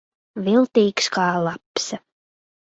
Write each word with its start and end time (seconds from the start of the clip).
Viltīgs 0.47 1.11
kā 1.19 1.27
lapsa. 1.51 2.03